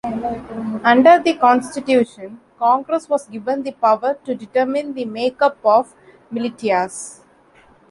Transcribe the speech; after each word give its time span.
Under 0.83 1.19
the 1.19 1.35
Constitution, 1.35 2.39
Congress 2.57 3.07
was 3.07 3.27
given 3.27 3.61
the 3.61 3.73
power 3.73 4.17
to 4.25 4.33
determine 4.33 4.95
the 4.95 5.05
makeup 5.05 5.59
of 5.63 5.93
militias. 6.33 7.19